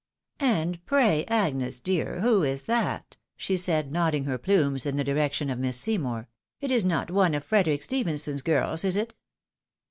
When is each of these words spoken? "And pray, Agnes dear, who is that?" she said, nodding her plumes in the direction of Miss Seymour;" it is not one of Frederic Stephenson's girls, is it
"And 0.59 0.83
pray, 0.87 1.25
Agnes 1.27 1.79
dear, 1.79 2.21
who 2.21 2.41
is 2.41 2.65
that?" 2.65 3.17
she 3.37 3.55
said, 3.55 3.91
nodding 3.91 4.23
her 4.23 4.39
plumes 4.39 4.87
in 4.87 4.95
the 4.97 5.03
direction 5.03 5.51
of 5.51 5.59
Miss 5.59 5.77
Seymour;" 5.77 6.27
it 6.59 6.71
is 6.71 6.83
not 6.83 7.11
one 7.11 7.35
of 7.35 7.43
Frederic 7.43 7.83
Stephenson's 7.83 8.41
girls, 8.41 8.83
is 8.83 8.95
it 8.95 9.13